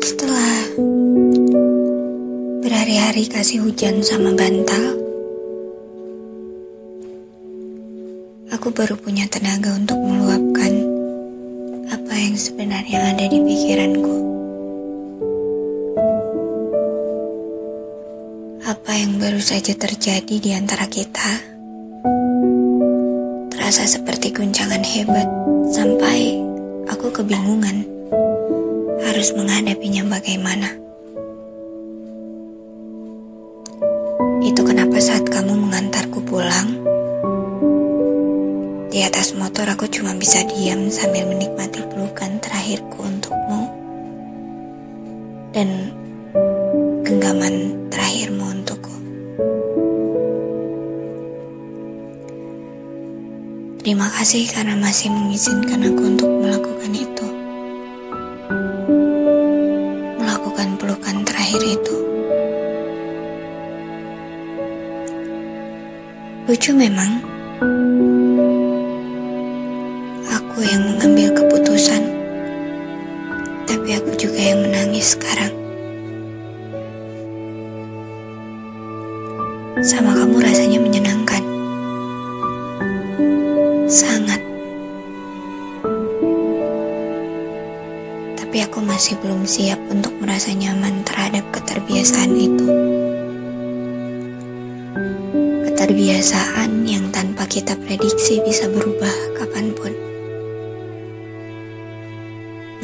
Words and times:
Setelah 0.00 0.56
berhari-hari 2.64 3.28
kasih 3.28 3.60
hujan 3.60 4.00
sama 4.00 4.32
bantal, 4.32 4.96
aku 8.48 8.72
baru 8.72 8.96
punya 8.96 9.28
tenaga 9.28 9.76
untuk 9.76 10.00
meluapkan 10.00 10.72
apa 11.92 12.14
yang 12.16 12.34
sebenarnya 12.34 13.12
ada 13.12 13.28
di 13.28 13.38
pikiranku. 13.44 14.39
Baru 19.30 19.46
saja 19.46 19.78
terjadi 19.78 20.42
di 20.42 20.50
antara 20.58 20.90
kita 20.90 21.30
terasa 23.54 23.86
seperti 23.86 24.34
guncangan 24.34 24.82
hebat 24.82 25.30
sampai 25.70 26.34
aku 26.90 27.14
kebingungan 27.14 27.86
harus 29.06 29.30
menghadapinya 29.38 30.02
bagaimana. 30.10 30.74
Itu 34.42 34.66
kenapa 34.66 34.98
saat 34.98 35.30
kamu 35.30 35.62
mengantarku 35.62 36.26
pulang, 36.26 36.74
di 38.90 38.98
atas 39.06 39.38
motor 39.38 39.70
aku 39.70 39.86
cuma 39.94 40.10
bisa 40.18 40.42
diam 40.42 40.90
sambil 40.90 41.30
menikmati 41.30 41.86
pelukan 41.86 42.34
terakhirku 42.42 42.98
untukmu 42.98 43.62
dan 45.54 45.94
genggaman 47.06 47.78
terakhirmu 47.94 48.58
untukku. 48.58 48.79
Terima 53.90 54.06
kasih 54.06 54.46
karena 54.46 54.78
masih 54.78 55.10
mengizinkan 55.10 55.82
aku 55.82 56.14
untuk 56.14 56.30
melakukan 56.30 56.94
itu. 56.94 57.26
Melakukan 60.14 60.78
pelukan 60.78 61.26
terakhir 61.26 61.58
itu. 61.58 61.96
Lucu 66.46 66.70
memang. 66.70 67.18
Aku 70.38 70.62
yang 70.62 70.86
mengambil 70.94 71.34
keputusan. 71.34 72.14
Tapi 73.66 73.98
aku 73.98 74.14
juga 74.14 74.38
yang 74.38 74.70
menangis 74.70 75.18
sekarang. 75.18 75.50
Sama 79.82 80.14
kamu 80.14 80.38
rasanya 80.38 80.78
menyenangkan. 80.78 81.19
Sangat. 83.90 84.38
Tapi 88.38 88.62
aku 88.62 88.78
masih 88.86 89.18
belum 89.18 89.42
siap 89.42 89.82
untuk 89.90 90.14
merasa 90.22 90.54
nyaman 90.54 91.02
terhadap 91.02 91.42
keterbiasaan 91.50 92.30
itu. 92.38 92.70
Keterbiasaan 95.66 96.86
yang 96.86 97.10
tanpa 97.10 97.50
kita 97.50 97.74
prediksi 97.82 98.38
bisa 98.46 98.70
berubah 98.70 99.34
kapan 99.34 99.74
pun. 99.74 99.90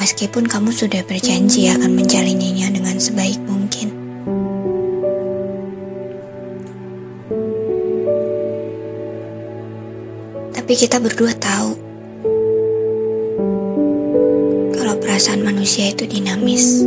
Meskipun 0.03 0.51
kamu 0.51 0.75
sudah 0.75 1.07
berjanji 1.07 1.71
akan 1.71 2.03
menjalininya 2.03 2.67
dengan 2.75 2.99
sebaik. 2.99 3.56
Tapi 10.67 10.83
kita 10.83 10.99
berdua 10.99 11.31
tahu 11.31 11.79
kalau 14.75 14.99
perasaan 14.99 15.47
manusia 15.47 15.95
itu 15.95 16.11
dinamis, 16.11 16.83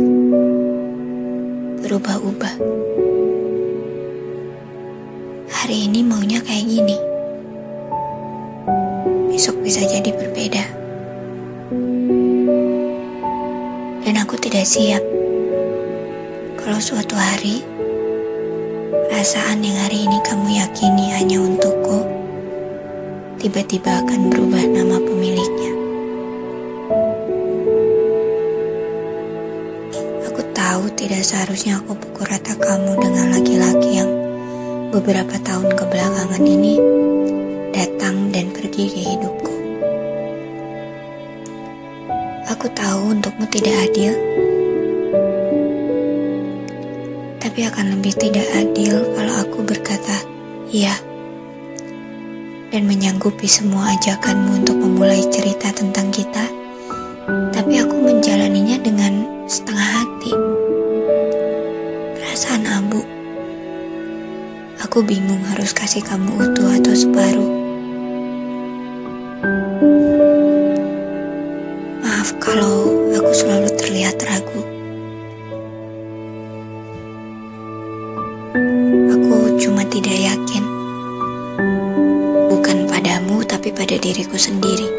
berubah-ubah. 1.80 2.60
Hari 5.48 5.88
ini 5.88 6.04
maunya 6.04 6.44
kayak 6.44 6.68
gini, 6.68 6.92
besok 9.32 9.56
bisa 9.64 9.80
jadi 9.88 10.12
berbeda. 10.12 10.64
Dan 14.04 14.14
aku 14.20 14.36
tidak 14.44 14.68
siap 14.68 15.00
kalau 16.60 16.76
suatu 16.76 17.16
hari 17.16 17.64
perasaan 19.08 19.64
yang 19.64 19.80
hari 19.88 20.04
ini 20.04 20.20
kamu 20.28 20.60
yakini 20.60 21.16
hanya 21.16 21.40
untukku 21.40 21.69
tiba-tiba 23.40 24.04
akan 24.04 24.28
berubah 24.28 24.60
nama 24.68 25.00
pemiliknya. 25.00 25.72
Aku 30.28 30.44
tahu 30.52 30.84
tidak 30.92 31.24
seharusnya 31.24 31.80
aku 31.80 31.96
pukul 31.96 32.28
rata 32.28 32.52
kamu 32.52 33.00
dengan 33.00 33.32
laki-laki 33.32 33.96
yang 33.96 34.12
beberapa 34.92 35.40
tahun 35.40 35.72
kebelakangan 35.72 36.44
ini 36.44 36.76
datang 37.72 38.28
dan 38.28 38.52
pergi 38.52 38.84
di 38.92 39.02
hidupku. 39.08 39.54
Aku 42.44 42.68
tahu 42.76 43.16
untukmu 43.16 43.48
tidak 43.48 43.88
adil, 43.88 44.12
tapi 47.40 47.64
akan 47.64 47.96
lebih 47.96 48.12
tidak 48.20 48.44
adil 48.52 49.00
kalau 49.16 49.34
aku 49.40 49.64
berkata 49.64 50.28
iya 50.68 50.92
dan 52.70 52.86
menyanggupi 52.86 53.50
semua 53.50 53.98
ajakanmu 53.98 54.62
untuk 54.62 54.78
memulai 54.78 55.26
cerita 55.26 55.74
tentang 55.74 56.10
kita, 56.14 56.46
tapi 57.50 57.82
aku 57.82 57.98
menjalaninya 57.98 58.78
dengan 58.78 59.26
setengah 59.50 59.88
hati. 59.98 60.32
Perasaan 62.14 62.64
abu. 62.70 63.02
Aku 64.86 65.02
bingung 65.02 65.42
harus 65.50 65.74
kasih 65.74 66.02
kamu 66.06 66.30
utuh 66.38 66.70
atau 66.78 66.94
separuh. 66.94 67.50
Maaf 72.06 72.30
kalau 72.38 72.99
diriku 84.10 84.34
sendiri. 84.34 84.90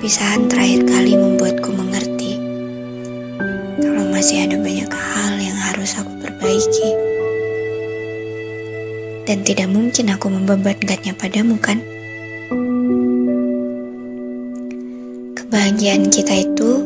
Pisahan 0.00 0.48
terakhir 0.48 0.88
kali 0.88 1.12
membuatku 1.12 1.76
mengerti 1.76 2.40
kalau 3.84 4.08
masih 4.08 4.48
ada 4.48 4.56
banyak 4.56 4.88
hal 4.88 5.32
yang 5.36 5.58
harus 5.60 5.92
aku 6.00 6.08
perbaiki. 6.24 6.88
Dan 9.28 9.44
tidak 9.44 9.68
mungkin 9.68 10.08
aku 10.08 10.32
membebankannya 10.32 11.12
padamu 11.12 11.60
kan? 11.60 11.84
Kebahagiaan 15.36 16.08
kita 16.08 16.48
itu 16.48 16.80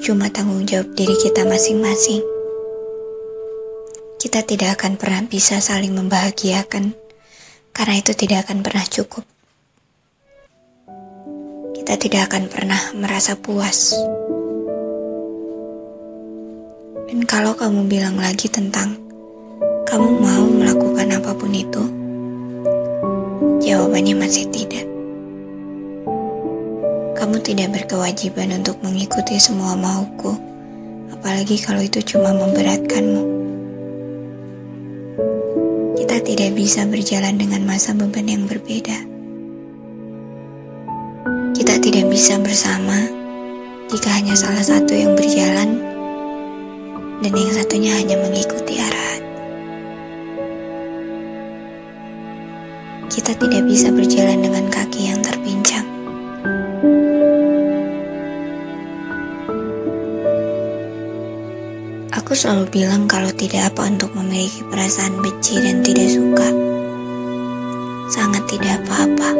cuma 0.00 0.32
tanggung 0.32 0.64
jawab 0.64 0.88
diri 0.96 1.18
kita 1.20 1.44
masing-masing 1.44 2.33
kita 4.24 4.40
tidak 4.40 4.80
akan 4.80 4.96
pernah 4.96 5.20
bisa 5.28 5.60
saling 5.60 5.92
membahagiakan 5.92 6.96
karena 7.76 7.94
itu 8.00 8.16
tidak 8.16 8.48
akan 8.48 8.64
pernah 8.64 8.80
cukup. 8.88 9.20
Kita 11.76 12.00
tidak 12.00 12.32
akan 12.32 12.48
pernah 12.48 12.80
merasa 12.96 13.36
puas. 13.36 13.92
Dan 17.04 17.20
kalau 17.28 17.52
kamu 17.52 17.84
bilang 17.84 18.16
lagi 18.16 18.48
tentang 18.48 18.96
kamu 19.84 20.08
mau 20.16 20.48
melakukan 20.48 21.20
apa 21.20 21.36
pun 21.36 21.52
itu, 21.52 21.84
jawabannya 23.60 24.16
masih 24.16 24.48
tidak. 24.48 24.88
Kamu 27.12 27.44
tidak 27.44 27.76
berkewajiban 27.76 28.56
untuk 28.56 28.80
mengikuti 28.80 29.36
semua 29.36 29.76
mauku, 29.76 30.32
apalagi 31.12 31.60
kalau 31.60 31.84
itu 31.84 32.00
cuma 32.00 32.32
memberatkanmu 32.32 33.13
bisa 36.54 36.86
berjalan 36.86 37.34
dengan 37.34 37.66
masa 37.66 37.90
beban 37.90 38.30
yang 38.30 38.46
berbeda. 38.46 38.94
Kita 41.54 41.74
tidak 41.82 42.06
bisa 42.08 42.38
bersama 42.38 43.10
jika 43.90 44.10
hanya 44.14 44.38
salah 44.38 44.62
satu 44.62 44.94
yang 44.94 45.18
berjalan 45.18 45.82
dan 47.22 47.32
yang 47.34 47.52
satunya 47.52 47.92
hanya 47.98 48.16
mengikuti 48.22 48.78
arahan. 48.78 49.22
Kita 53.10 53.34
tidak 53.34 53.62
bisa 53.66 53.90
berjalan 53.90 54.38
dengan 54.42 54.64
kaki 54.70 55.10
yang 55.10 55.20
terpincang. 55.22 55.93
Aku 62.34 62.50
selalu 62.50 62.82
bilang 62.82 63.06
kalau 63.06 63.30
tidak 63.30 63.70
apa 63.70 63.86
untuk 63.86 64.10
memiliki 64.18 64.66
perasaan 64.66 65.22
benci 65.22 65.54
dan 65.54 65.86
tidak 65.86 66.10
suka. 66.10 66.50
Sangat 68.10 68.42
tidak 68.50 68.82
apa-apa. 68.82 69.38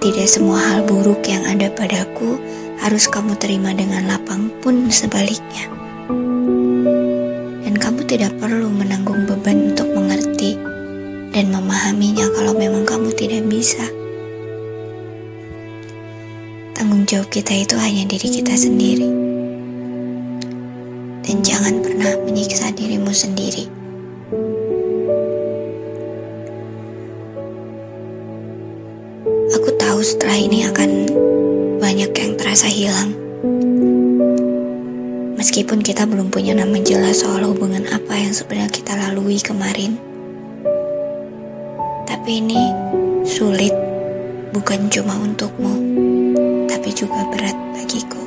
Tidak 0.00 0.24
semua 0.24 0.56
hal 0.56 0.88
buruk 0.88 1.28
yang 1.28 1.44
ada 1.44 1.68
padaku 1.68 2.40
harus 2.80 3.04
kamu 3.04 3.36
terima 3.36 3.76
dengan 3.76 4.08
lapang 4.08 4.48
pun 4.64 4.88
sebaliknya. 4.88 5.68
Dan 7.68 7.76
kamu 7.76 8.08
tidak 8.08 8.32
perlu 8.40 8.72
menanggung 8.72 9.28
beban 9.28 9.76
untuk 9.76 9.92
mengerti 9.92 10.56
dan 11.36 11.52
memahaminya 11.52 12.32
kalau 12.32 12.56
memang 12.56 12.88
kamu 12.88 13.12
tidak 13.12 13.44
bisa. 13.44 13.84
Tanggung 16.72 17.04
jawab 17.04 17.28
kita 17.28 17.60
itu 17.60 17.76
hanya 17.76 18.08
diri 18.08 18.40
kita 18.40 18.56
sendiri. 18.56 19.31
Jangan 21.52 21.84
pernah 21.84 22.16
menyiksa 22.24 22.72
dirimu 22.72 23.12
sendiri. 23.12 23.68
Aku 29.52 29.68
tahu 29.76 30.00
setelah 30.00 30.40
ini 30.40 30.64
akan 30.64 30.90
banyak 31.76 32.08
yang 32.08 32.32
terasa 32.40 32.64
hilang. 32.72 33.12
Meskipun 35.36 35.84
kita 35.84 36.08
belum 36.08 36.32
punya 36.32 36.56
nama 36.56 36.80
jelas 36.80 37.20
soal 37.20 37.44
hubungan 37.44 37.84
apa 37.92 38.16
yang 38.16 38.32
sebenarnya 38.32 38.72
kita 38.72 38.96
lalui 38.96 39.36
kemarin. 39.36 40.00
Tapi 42.08 42.40
ini 42.40 42.64
sulit 43.28 43.76
bukan 44.56 44.88
cuma 44.88 45.20
untukmu, 45.20 45.74
tapi 46.64 46.96
juga 46.96 47.28
berat 47.28 47.52
bagiku. 47.76 48.24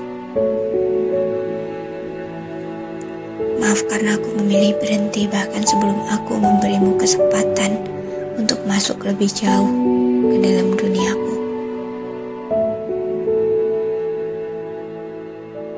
Maaf 3.60 3.82
karena 3.88 4.20
aku 4.20 4.36
memilih 4.42 4.76
berhenti 4.78 5.26
bahkan 5.32 5.64
sebelum 5.64 5.96
aku 6.12 6.36
memberimu 6.38 7.00
kesempatan 7.00 7.80
untuk 8.36 8.60
masuk 8.68 9.00
lebih 9.08 9.32
jauh 9.32 9.72
ke 10.30 10.38
dalam 10.44 10.76
duniaku. 10.76 11.34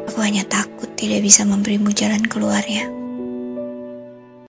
Aku 0.10 0.20
hanya 0.26 0.42
takut 0.50 0.90
tidak 0.98 1.22
bisa 1.22 1.46
memberimu 1.46 1.94
jalan 1.94 2.26
keluarnya. 2.26 2.97